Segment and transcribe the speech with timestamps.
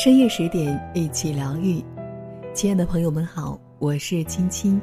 [0.00, 1.84] 深夜十点，一起疗愈。
[2.54, 4.80] 亲爱的朋友们好，我是青青，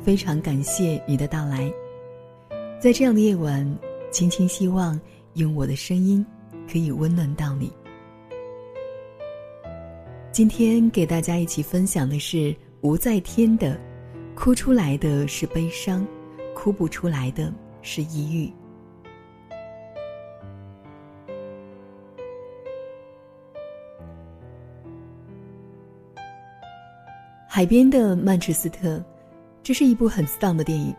[0.00, 1.70] 非常感谢你的到来。
[2.80, 3.78] 在这样的夜晚，
[4.10, 4.98] 青青希望
[5.34, 6.24] 用我的声音
[6.66, 7.70] 可以温暖到你。
[10.32, 13.78] 今天给大家一起分享的是吴在天的
[14.34, 16.06] ：“哭出来的是悲伤，
[16.54, 17.52] 哭不出来的
[17.82, 18.50] 是抑郁。”
[27.54, 29.00] 海边的曼彻斯特，
[29.62, 30.92] 这是一部很丧的电影。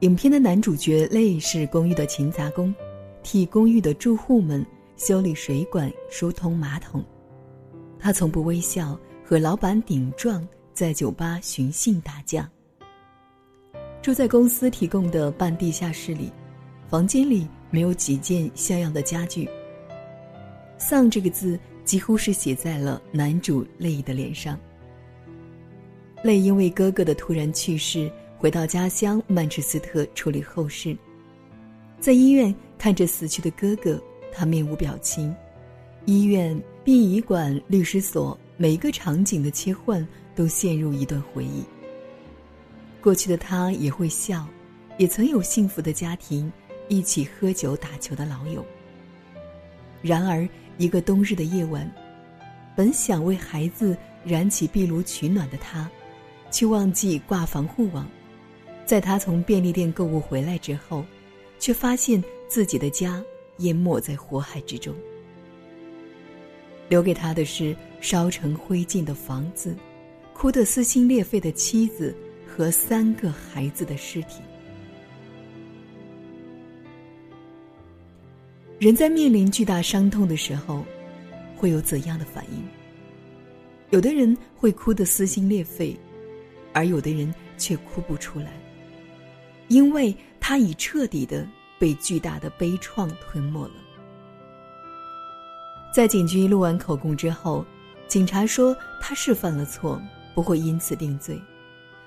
[0.00, 2.74] 影片的男主角类是公寓的勤杂工，
[3.22, 4.62] 替公寓的住户们
[4.98, 7.02] 修理水管、疏通马桶。
[7.98, 12.46] 他从不微笑，和老板顶撞，在酒吧寻衅打架。
[14.02, 16.30] 住在公司提供的半地下室里，
[16.90, 19.48] 房间里没有几件像样的家具。
[20.76, 24.60] 丧这个字几乎是写在了男主泪的脸上。
[26.24, 30.96] 泪因为哥哥的突然去世，回到家乡曼彻斯特处理后事。
[32.00, 35.36] 在医院看着死去的哥哥，他面无表情。
[36.06, 41.62] 医院、殡仪馆、律师所，每一个场景的切换都陷入一段回忆。
[43.02, 44.46] 过去的他也会笑，
[44.96, 46.50] 也曾有幸福的家庭，
[46.88, 48.64] 一起喝酒打球的老友。
[50.00, 51.86] 然而，一个冬日的夜晚，
[52.74, 53.94] 本想为孩子
[54.24, 55.86] 燃起壁炉取暖的他。
[56.54, 58.08] 却忘记挂防护网，
[58.86, 61.04] 在他从便利店购物回来之后，
[61.58, 63.20] 却发现自己的家
[63.58, 64.94] 淹没在火海之中。
[66.88, 69.74] 留给他的是烧成灰烬的房子，
[70.32, 72.14] 哭得撕心裂肺的妻子
[72.46, 74.40] 和三个孩子的尸体。
[78.78, 80.84] 人在面临巨大伤痛的时候，
[81.56, 82.62] 会有怎样的反应？
[83.90, 85.98] 有的人会哭得撕心裂肺。
[86.74, 88.52] 而有的人却哭不出来，
[89.68, 91.46] 因为他已彻底的
[91.78, 93.74] 被巨大的悲怆吞没了。
[95.94, 97.64] 在警局录完口供之后，
[98.08, 100.02] 警察说他是犯了错，
[100.34, 101.40] 不会因此定罪，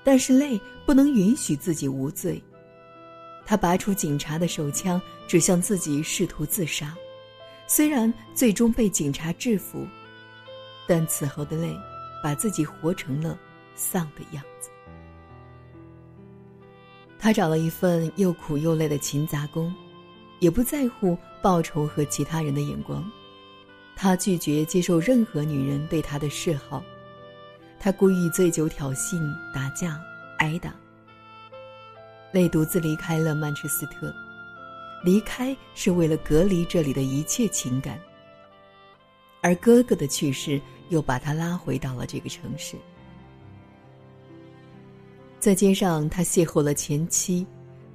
[0.04, 2.40] 但是泪不能允许自己无罪。
[3.46, 6.94] 他拔出警察的手枪，指向自己，试图自杀。
[7.66, 9.86] 虽然最终被警察制服，
[10.86, 11.74] 但此后的泪，
[12.22, 13.38] 把自己活成了。
[13.78, 14.68] 丧的样子。
[17.18, 19.74] 他找了一份又苦又累的勤杂工，
[20.40, 23.10] 也不在乎报酬和其他人的眼光。
[23.96, 26.82] 他拒绝接受任何女人对他的示好。
[27.80, 29.20] 他故意醉酒挑衅、
[29.54, 30.00] 打架、
[30.38, 30.74] 挨打。
[32.32, 34.14] 泪独自离开了曼彻斯特，
[35.02, 37.98] 离开是为了隔离这里的一切情感。
[39.40, 42.76] 而哥哥的去世又把他拉回到了这个城市。
[45.40, 47.46] 在街上，他邂逅了前妻，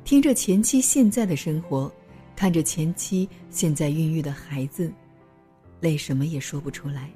[0.06, 1.92] 听着前妻现在的生活，
[2.38, 4.92] 看着前妻现在孕育的孩子，
[5.82, 7.12] 泪什么也说不出来，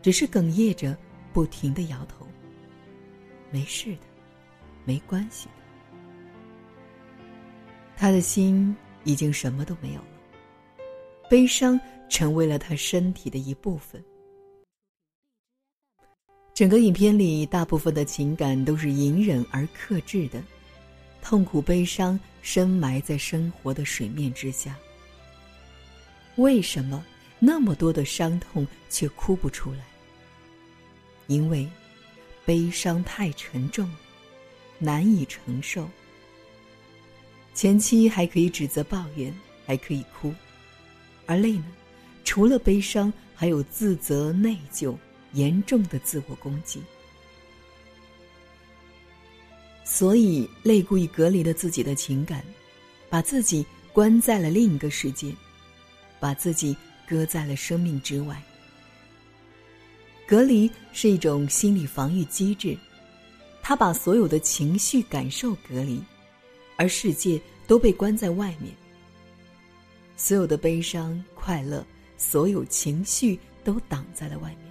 [0.00, 0.96] 只是哽咽着，
[1.32, 2.24] 不停的摇头。
[3.50, 4.02] 没事的，
[4.84, 5.52] 没关系的。
[7.96, 10.86] 他的心已经什么都没有了，
[11.28, 11.78] 悲伤
[12.08, 14.02] 成为了他身体的一部分。
[16.54, 20.40] 整个影片里，大部分的情感都是隐忍而克制的，
[21.20, 24.76] 痛苦、悲伤深埋在生活的水面之下。
[26.36, 27.04] 为什么
[27.40, 29.80] 那么多的伤痛却哭不出来？
[31.26, 31.68] 因为
[32.44, 33.90] 悲伤太沉重，
[34.78, 35.90] 难以承受。
[37.52, 39.34] 前妻还可以指责、抱怨，
[39.66, 40.32] 还可以哭，
[41.26, 41.64] 而泪呢？
[42.22, 44.96] 除了悲伤，还有自责、内疚。
[45.34, 46.80] 严重的自我攻击，
[49.84, 52.42] 所以泪故意隔离了自己的情感，
[53.10, 55.34] 把自己关在了另一个世界，
[56.18, 56.76] 把自己
[57.06, 58.42] 搁在了生命之外。
[60.26, 62.78] 隔离是一种心理防御机制，
[63.60, 66.02] 他把所有的情绪感受隔离，
[66.76, 68.72] 而世界都被关在外面。
[70.16, 71.84] 所有的悲伤、快乐，
[72.16, 74.63] 所有情绪都挡在了外面。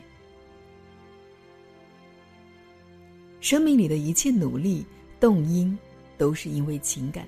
[3.44, 4.86] 生命里的一切努力、
[5.20, 5.78] 动因，
[6.18, 7.28] 都是因为情感，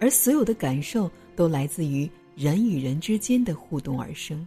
[0.00, 4.44] 而所有的感受都来自于人与人之间的互动而生。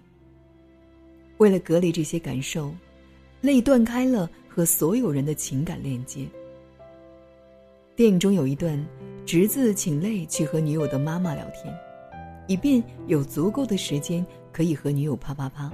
[1.38, 2.76] 为了隔离这些感受，
[3.40, 6.28] 泪断开了和所有人的情感链接。
[7.96, 8.78] 电影中有一段，
[9.26, 11.74] 侄子请泪去和女友的妈妈聊天，
[12.50, 15.72] 以便有足够的时间可以和女友啪啪啪。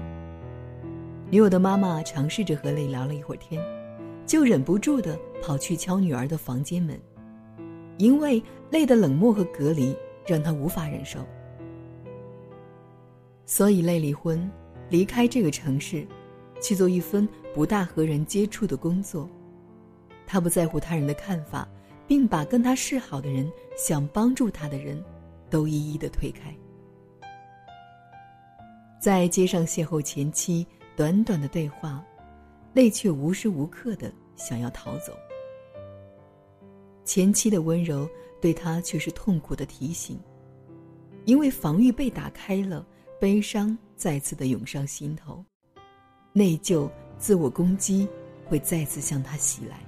[1.31, 3.59] 女友的妈妈尝试着和泪聊了一会儿天，
[4.25, 6.99] 就忍不住的跑去敲女儿的房间门，
[7.97, 9.95] 因为累的冷漠和隔离
[10.25, 11.19] 让她无法忍受，
[13.45, 14.49] 所以累离婚，
[14.89, 16.07] 离开这个城市，
[16.61, 19.29] 去做一份不大和人接触的工作。
[20.25, 21.67] 他不在乎他人的看法，
[22.07, 25.03] 并把跟他示好的人、想帮助他的人，
[25.49, 26.55] 都一一的推开。
[28.97, 30.65] 在街上邂逅前妻，
[30.95, 32.01] 短短的对话，
[32.73, 35.13] 泪却无时无刻的想要逃走。
[37.03, 38.07] 前妻的温柔
[38.39, 40.19] 对他却是痛苦的提醒，
[41.25, 42.85] 因为防御被打开了，
[43.19, 45.43] 悲伤再次的涌上心头，
[46.31, 48.07] 内疚、自我攻击
[48.47, 49.79] 会再次向他袭来。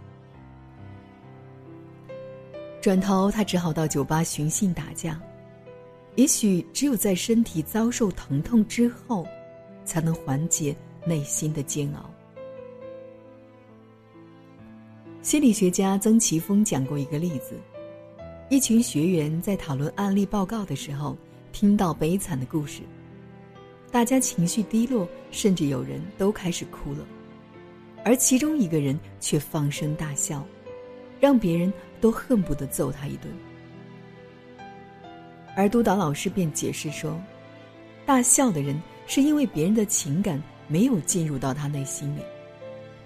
[2.81, 5.21] 转头，他只好到酒吧寻衅打架。
[6.15, 9.25] 也许只有在身体遭受疼痛之后，
[9.85, 10.75] 才能缓解
[11.05, 12.07] 内心的煎熬。
[15.23, 17.55] 心理学家曾奇峰讲过一个例子：
[18.49, 21.17] 一群学员在讨论案例报告的时候，
[21.53, 22.81] 听到悲惨的故事，
[23.89, 27.07] 大家情绪低落，甚至有人都开始哭了，
[28.03, 30.45] 而其中一个人却放声大笑，
[31.19, 31.73] 让别人。
[32.01, 33.33] 都恨不得揍他一顿，
[35.55, 37.17] 而督导老师便解释说
[38.05, 38.77] ：“大笑的人
[39.07, 42.19] 是因为别人的情感没有进入到他内心里，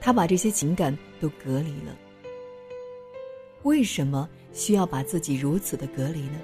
[0.02, 1.96] 他把这些情感都隔离了。
[3.68, 6.40] 为什么需要把自己如此的隔离呢？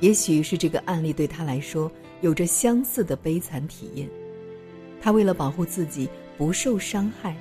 [0.00, 1.92] 也许是这个案例对他来说
[2.22, 4.08] 有着相似的悲惨体验，
[5.02, 6.08] 他为了保护自己
[6.38, 7.36] 不受伤害，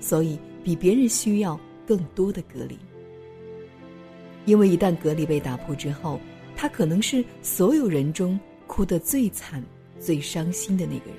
[0.00, 2.78] 所以比别人需要更多的隔离。”
[4.46, 6.18] 因为一旦隔离被打破之后，
[6.56, 9.62] 他可能是所有人中哭得最惨、
[10.00, 11.16] 最伤心的那个人。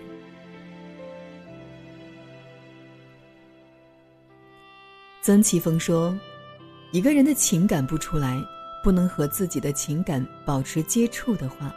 [5.21, 6.13] 曾奇峰说
[6.94, 8.40] ：“一个人的情感不出来，
[8.84, 11.74] 不能和自己的情感保持接触的话，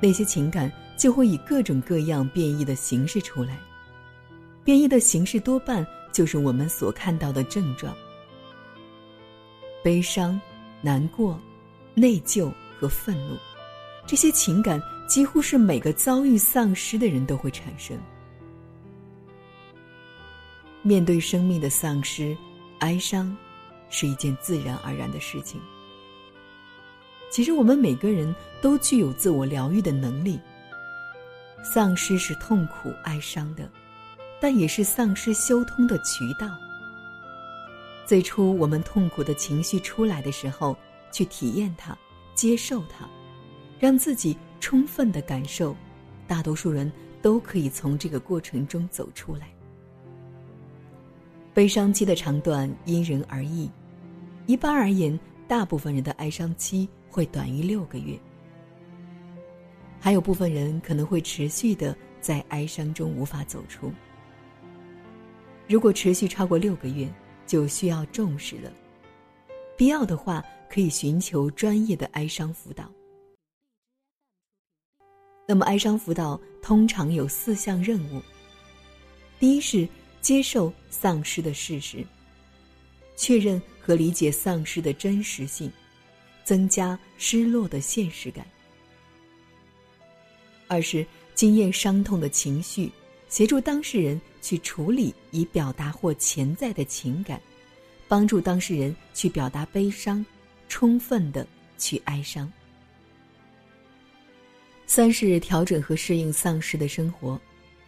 [0.00, 3.58] 那些情感就会以各种各样变异的形式出来。
[4.62, 7.94] 变异的形式多半就是我们所看到的症状：
[9.84, 10.40] 悲伤。”
[10.82, 11.40] 难过、
[11.94, 13.34] 内疚和愤怒，
[14.06, 17.98] 这些情感几乎是每个遭遇丧失的人都会产生。
[20.82, 22.36] 面对生命的丧失，
[22.78, 23.36] 哀伤
[23.88, 25.60] 是一件自然而然的事情。
[27.30, 30.40] 其实，我们每个人都具有自我疗愈的能力。
[31.62, 33.68] 丧失是痛苦、哀伤的，
[34.40, 36.48] 但也是丧失修通的渠道。
[38.04, 40.76] 最初，我们痛苦的情绪出来的时候，
[41.10, 41.98] 去体验它，
[42.34, 43.08] 接受它，
[43.80, 45.74] 让自己充分的感受。
[46.28, 46.90] 大多数人
[47.20, 49.48] 都可以从这个过程中走出来。
[51.56, 53.70] 悲伤期的长短因人而异，
[54.44, 55.18] 一般而言，
[55.48, 58.14] 大部分人的哀伤期会短于六个月。
[59.98, 63.90] 还有部分人可能会持续的在哀伤中无法走出。
[65.66, 67.10] 如果持续超过六个月，
[67.46, 68.70] 就需要重视了，
[69.78, 72.84] 必要的话可以寻求专业的哀伤辅导。
[75.48, 78.20] 那么，哀伤辅导通常有四项任务：
[79.38, 79.88] 第一是
[80.26, 82.04] 接受丧失的事实，
[83.14, 85.70] 确认和理解丧失的真实性，
[86.42, 88.44] 增加失落的现实感；
[90.66, 91.06] 二是
[91.36, 92.90] 经验伤痛的情绪。
[93.28, 97.40] 协助当事人去处理以表达或潜在的情感，
[98.08, 100.26] 帮助当事人去表达悲伤，
[100.68, 101.46] 充分的
[101.78, 102.52] 去哀伤。
[104.88, 107.40] 三是调整和适应丧失的生活，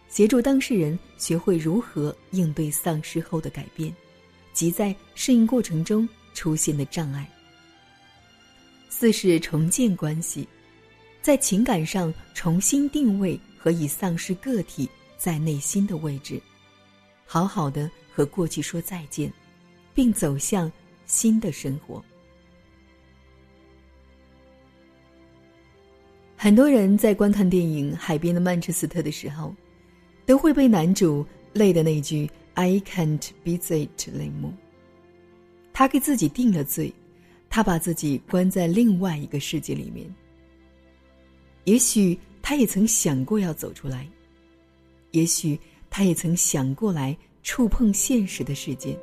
[0.09, 3.93] 协助当事人学会如何应对丧失后的改变，
[4.51, 7.29] 及在适应过程中出现的障碍。
[8.89, 10.45] 四是重建关系，
[11.21, 14.89] 在情感上重新定位和以丧失个体。
[15.17, 16.41] 在内心的位置，
[17.25, 19.29] 好好的和过去说再见，
[19.93, 20.71] 并走向
[21.05, 22.01] 新的生活。
[26.37, 29.53] 很多人在观看电影《海边的曼彻斯特》的时候，
[30.29, 34.53] 都会被男主累的那句 “I can't be it” 泪目。
[35.73, 36.93] 他给自己定了罪，
[37.49, 40.07] 他把自己关在另外一个世界里面。
[41.63, 44.07] 也许他也曾想过要走出来。
[45.09, 45.59] 也许
[45.89, 48.95] 他也曾想过来触碰现实的世界，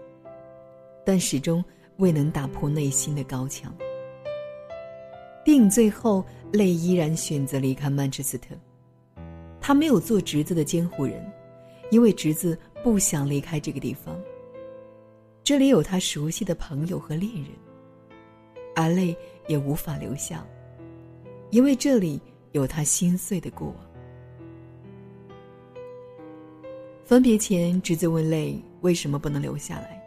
[1.05, 1.65] 但始终
[1.97, 3.77] 未能打破内心的高墙。
[5.45, 8.55] 电影最后，泪依然选择离开曼彻斯特。
[9.67, 11.29] 他没有做侄子的监护人，
[11.91, 14.17] 因为侄子不想离开这个地方。
[15.43, 17.47] 这里有他熟悉的朋友和恋人，
[18.77, 19.17] 而泪
[19.49, 20.47] 也无法留下，
[21.51, 22.21] 因为这里
[22.53, 23.77] 有他心碎的过往。
[27.05, 30.01] 分别前，侄子问泪为什么不能留下来。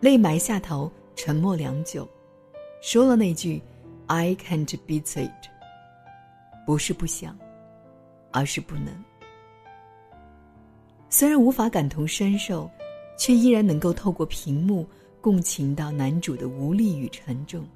[0.00, 2.08] 泪埋下头，沉默良久，
[2.80, 3.60] 说了那句
[4.06, 5.30] “I can't beat it”，
[6.64, 7.38] 不是不想，
[8.30, 8.86] 而是不能。
[11.08, 12.70] 虽然无法感同身受，
[13.18, 14.86] 却依然能够透过屏幕
[15.20, 17.66] 共情到男主的无力与沉重，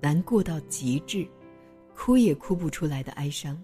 [0.00, 1.26] 难过到极致，
[1.96, 3.60] 哭也哭不出来的哀伤。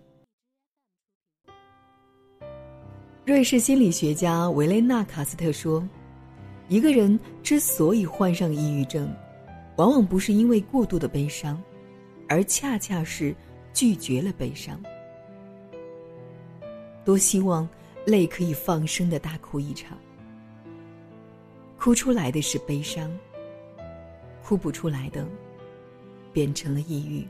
[3.25, 5.87] 瑞士心理学家维雷纳·卡斯特说
[6.69, 9.15] ：“一个人之所以患上抑郁症，
[9.77, 11.62] 往往不是因为过度的悲伤，
[12.27, 13.37] 而恰恰是
[13.75, 14.83] 拒绝了悲伤。
[17.09, 17.67] 多希望
[18.05, 19.97] 泪可以放声的大哭一场，
[21.79, 23.11] 哭出来的是悲伤，
[24.45, 25.27] 哭不出来的，
[26.35, 27.27] 变成了抑郁。”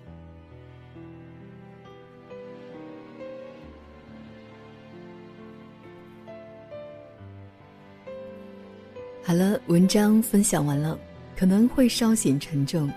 [9.23, 10.99] 好了，文章分享完了，
[11.37, 12.93] 可能会稍显沉重，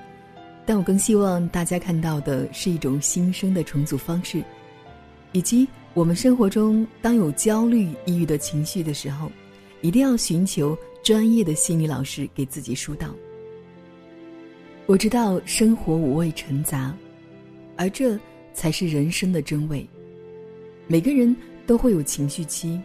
[0.65, 4.43] 但我更希望大家看到的是一种新生的重组方式，
[5.31, 9.31] 以及我们生活中当有焦虑、抑郁的情绪的时候，
[9.81, 13.13] 一定要寻求专业的心理老师给自己疏导。
[14.85, 16.95] 我知道生活五味陈杂，
[17.75, 18.17] 而这
[18.53, 19.87] 才是人生的真味。
[20.87, 22.79] 每个人都会有情绪期，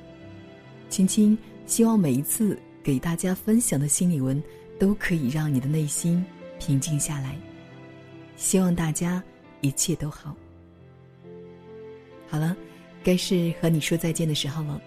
[0.88, 1.36] 青青
[1.66, 2.58] 希望每一次。
[2.86, 4.40] 给大家分享的心理文，
[4.78, 6.24] 都可以让你的内心
[6.60, 7.34] 平静下来。
[8.36, 9.20] 希望大家
[9.60, 10.36] 一切都好。
[12.28, 12.56] 好了，
[13.06, 14.80] 该是和你说再见的时候了。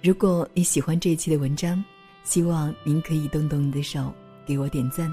[0.00, 1.84] 如果你喜欢这一期的文章，
[2.22, 4.14] 希望您可以动动你的手
[4.46, 5.12] 给我点赞，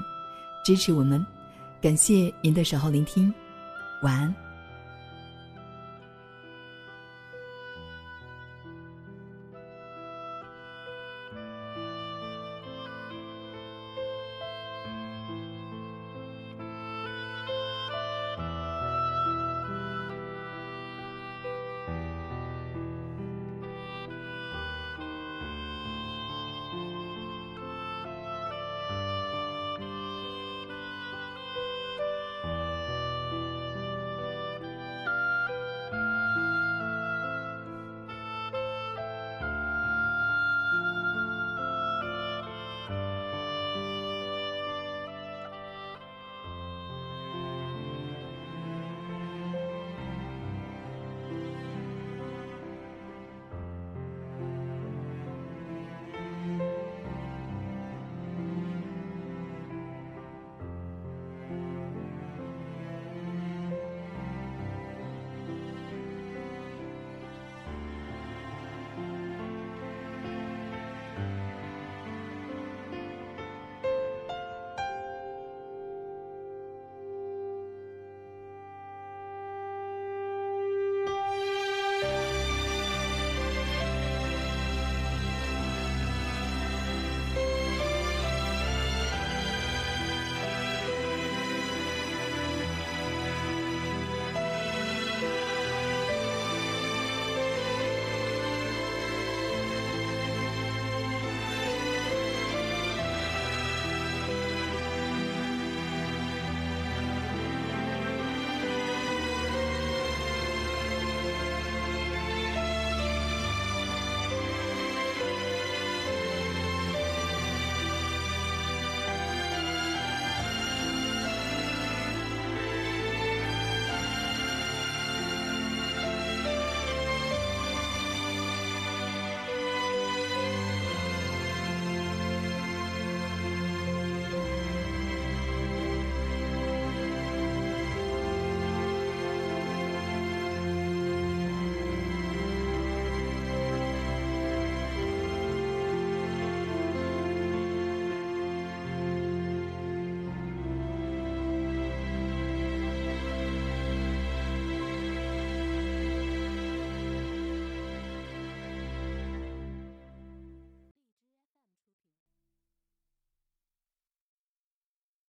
[0.64, 1.26] 支持我们。
[1.82, 3.34] 感谢您的守候聆听，
[4.04, 4.45] 晚安。